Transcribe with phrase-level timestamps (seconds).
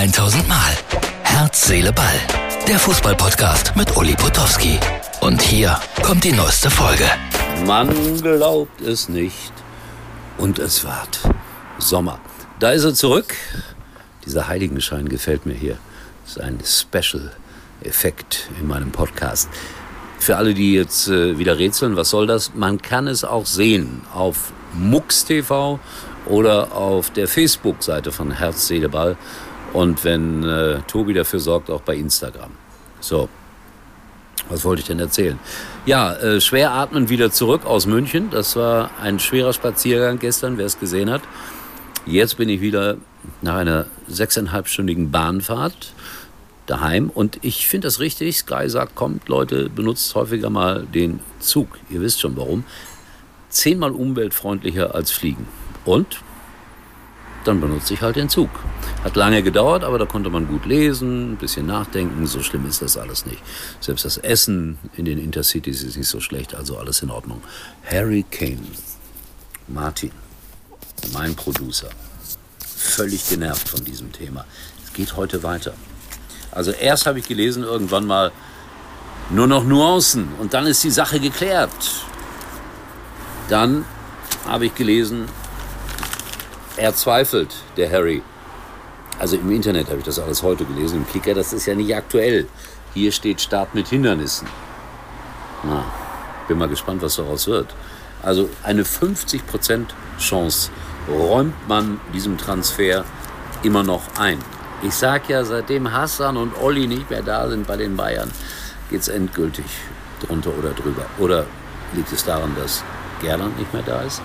[0.00, 0.72] 1000 Mal.
[1.24, 2.18] Herz, Seele, Ball.
[2.66, 4.80] Der Fußballpodcast mit Uli Potowski.
[5.20, 7.04] Und hier kommt die neueste Folge.
[7.66, 9.52] Man glaubt es nicht.
[10.38, 11.20] Und es ward
[11.76, 12.18] Sommer.
[12.60, 13.34] Da ist er zurück.
[14.24, 15.76] Dieser Heiligenschein gefällt mir hier.
[16.24, 19.50] Das ist ein Special-Effekt in meinem Podcast.
[20.18, 22.52] Für alle, die jetzt äh, wieder rätseln, was soll das?
[22.54, 25.78] Man kann es auch sehen auf MUX TV
[26.24, 29.18] oder auf der Facebook-Seite von Herz, Seele, Ball.
[29.72, 32.50] Und wenn äh, Tobi dafür sorgt, auch bei Instagram.
[33.00, 33.28] So,
[34.48, 35.38] was wollte ich denn erzählen?
[35.86, 38.30] Ja, äh, schwer atmen wieder zurück aus München.
[38.30, 41.22] Das war ein schwerer Spaziergang gestern, wer es gesehen hat.
[42.06, 42.96] Jetzt bin ich wieder
[43.42, 45.92] nach einer sechseinhalbstündigen Bahnfahrt
[46.66, 48.38] daheim und ich finde das richtig.
[48.38, 51.78] Sky sagt, kommt Leute, benutzt häufiger mal den Zug.
[51.90, 52.64] Ihr wisst schon warum.
[53.48, 55.46] Zehnmal umweltfreundlicher als Fliegen.
[55.84, 56.20] Und
[57.44, 58.50] dann benutze ich halt den Zug.
[59.02, 62.26] Hat lange gedauert, aber da konnte man gut lesen, ein bisschen nachdenken.
[62.26, 63.42] So schlimm ist das alles nicht.
[63.80, 67.42] Selbst das Essen in den Intercities ist nicht so schlecht, also alles in Ordnung.
[67.90, 68.60] Harry Kane,
[69.68, 70.12] Martin,
[71.12, 71.88] mein Producer,
[72.76, 74.44] völlig genervt von diesem Thema.
[74.84, 75.72] Es geht heute weiter.
[76.52, 78.32] Also erst habe ich gelesen irgendwann mal
[79.30, 81.70] nur noch Nuancen und dann ist die Sache geklärt.
[83.48, 83.84] Dann
[84.46, 85.26] habe ich gelesen,
[86.80, 88.22] er zweifelt, der Harry.
[89.18, 91.94] Also im Internet habe ich das alles heute gelesen, im Kicker, das ist ja nicht
[91.94, 92.48] aktuell.
[92.94, 94.48] Hier steht Start mit Hindernissen.
[95.62, 95.84] Na,
[96.48, 97.68] bin mal gespannt, was daraus wird.
[98.22, 99.86] Also eine 50%
[100.18, 100.70] Chance
[101.08, 103.04] räumt man diesem Transfer
[103.62, 104.38] immer noch ein.
[104.82, 108.30] Ich sage ja, seitdem Hassan und Olli nicht mehr da sind bei den Bayern,
[108.88, 109.66] geht es endgültig
[110.26, 111.04] drunter oder drüber.
[111.18, 111.44] Oder
[111.92, 112.82] liegt es daran, dass
[113.20, 114.22] Gerland nicht mehr da ist?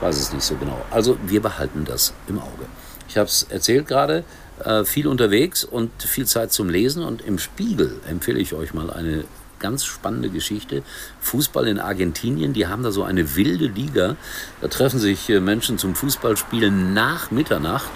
[0.00, 0.80] Weiß es nicht so genau.
[0.90, 2.66] Also wir behalten das im Auge.
[3.08, 4.24] Ich habe es erzählt gerade,
[4.64, 8.90] äh, viel unterwegs und viel Zeit zum Lesen und im Spiegel empfehle ich euch mal
[8.90, 9.24] eine
[9.58, 10.82] ganz spannende Geschichte.
[11.20, 14.16] Fußball in Argentinien, die haben da so eine wilde Liga.
[14.60, 17.90] Da treffen sich äh, Menschen zum Fußballspielen nach Mitternacht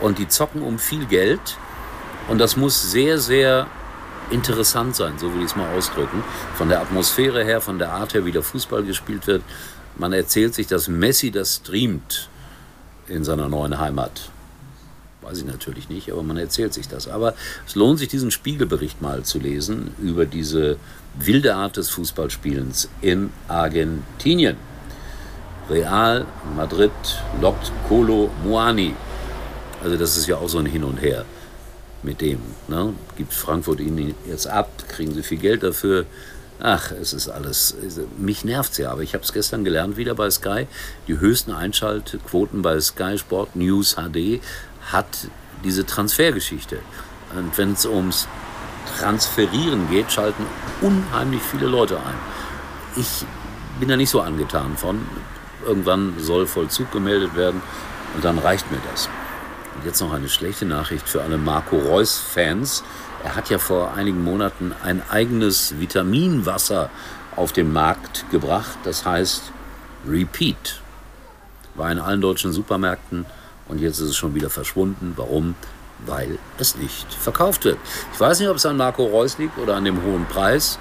[0.00, 1.56] und die zocken um viel Geld.
[2.28, 3.66] Und das muss sehr, sehr
[4.30, 6.22] interessant sein, so will ich es mal ausdrücken.
[6.54, 9.42] Von der Atmosphäre her, von der Art her, wie der Fußball gespielt wird.
[9.96, 12.28] Man erzählt sich, dass Messi das streamt
[13.08, 14.30] in seiner neuen Heimat.
[15.22, 17.08] Weiß ich natürlich nicht, aber man erzählt sich das.
[17.08, 17.34] Aber
[17.66, 20.78] es lohnt sich, diesen Spiegelbericht mal zu lesen über diese
[21.18, 24.56] wilde Art des Fußballspielens in Argentinien.
[25.68, 26.90] Real Madrid
[27.40, 28.94] lockt Colo Muani.
[29.82, 31.24] Also das ist ja auch so ein Hin und Her
[32.02, 32.40] mit dem.
[32.68, 32.94] Ne?
[33.16, 36.06] Gibt Frankfurt ihn jetzt ab, kriegen sie viel Geld dafür.
[36.62, 37.74] Ach, es ist alles.
[38.18, 40.66] Mich nervt es ja, aber ich habe es gestern gelernt wieder bei Sky.
[41.08, 44.42] Die höchsten Einschaltquoten bei Sky Sport News HD
[44.92, 45.06] hat
[45.64, 46.78] diese Transfergeschichte.
[47.34, 48.28] Und wenn es ums
[48.98, 50.44] Transferieren geht, schalten
[50.82, 52.14] unheimlich viele Leute ein.
[52.96, 53.24] Ich
[53.78, 55.00] bin da nicht so angetan von.
[55.66, 57.62] Irgendwann soll Vollzug gemeldet werden
[58.14, 59.08] und dann reicht mir das.
[59.76, 62.82] Und jetzt noch eine schlechte Nachricht für alle Marco Reus-Fans.
[63.22, 66.90] Er hat ja vor einigen Monaten ein eigenes Vitaminwasser
[67.36, 68.78] auf den Markt gebracht.
[68.84, 69.52] Das heißt
[70.08, 70.80] Repeat.
[71.74, 73.26] War in allen deutschen Supermärkten
[73.68, 75.12] und jetzt ist es schon wieder verschwunden.
[75.16, 75.54] Warum?
[76.06, 77.78] Weil es nicht verkauft wird.
[78.12, 80.78] Ich weiß nicht, ob es an Marco Reus liegt oder an dem hohen Preis.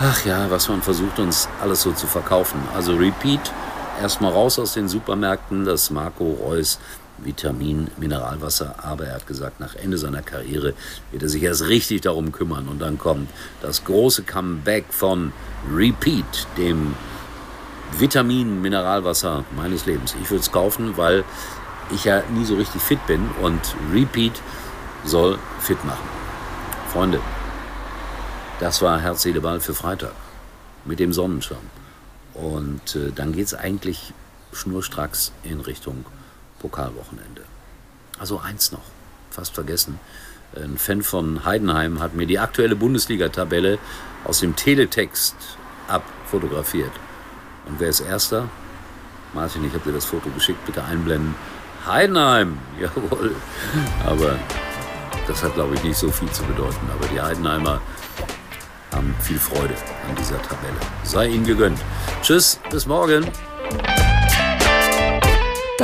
[0.00, 2.58] Ach ja, was man versucht uns alles so zu verkaufen.
[2.74, 3.52] Also Repeat,
[4.00, 6.78] erstmal raus aus den Supermärkten, das Marco Reus
[7.24, 8.76] Vitamin, Mineralwasser.
[8.82, 10.74] Aber er hat gesagt, nach Ende seiner Karriere
[11.10, 12.68] wird er sich erst richtig darum kümmern.
[12.68, 13.30] Und dann kommt
[13.62, 15.32] das große Comeback von
[15.72, 16.94] Repeat, dem
[17.98, 20.14] Vitamin, Mineralwasser meines Lebens.
[20.22, 21.24] Ich würde es kaufen, weil
[21.92, 23.60] ich ja nie so richtig fit bin und
[23.92, 24.40] Repeat
[25.04, 26.08] soll fit machen.
[26.92, 27.20] Freunde,
[28.60, 30.12] das war Herz, Seele, Ball für Freitag
[30.84, 31.58] mit dem Sonnenschirm.
[32.34, 34.12] Und äh, dann geht es eigentlich
[34.52, 36.04] schnurstracks in Richtung
[36.60, 37.42] Pokalwochenende.
[38.18, 38.82] Also eins noch,
[39.30, 39.98] fast vergessen.
[40.54, 43.78] Ein Fan von Heidenheim hat mir die aktuelle Bundesliga-Tabelle
[44.24, 45.36] aus dem Teletext
[45.88, 46.92] abfotografiert.
[47.66, 48.48] Und wer ist Erster?
[49.32, 51.34] Martin, ich habe dir das Foto geschickt, bitte einblenden.
[51.86, 53.34] Heidenheim, jawohl.
[54.04, 54.38] Aber
[55.26, 56.90] das hat, glaube ich, nicht so viel zu bedeuten.
[56.92, 57.80] Aber die Heidenheimer
[58.92, 59.74] haben viel Freude
[60.08, 60.80] an dieser Tabelle.
[61.04, 61.78] Sei ihnen gegönnt.
[62.22, 63.24] Tschüss, bis morgen.